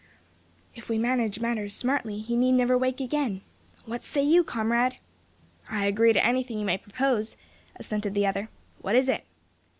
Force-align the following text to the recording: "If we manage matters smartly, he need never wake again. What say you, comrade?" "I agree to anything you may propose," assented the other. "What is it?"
"If 0.73 0.89
we 0.89 0.97
manage 0.97 1.39
matters 1.41 1.75
smartly, 1.75 2.21
he 2.21 2.35
need 2.35 2.53
never 2.53 2.75
wake 2.75 2.99
again. 2.99 3.41
What 3.85 4.03
say 4.03 4.23
you, 4.23 4.43
comrade?" 4.43 4.97
"I 5.69 5.85
agree 5.85 6.11
to 6.13 6.25
anything 6.25 6.57
you 6.57 6.65
may 6.65 6.79
propose," 6.79 7.37
assented 7.75 8.15
the 8.15 8.25
other. 8.25 8.49
"What 8.79 8.95
is 8.95 9.07
it?" 9.09 9.25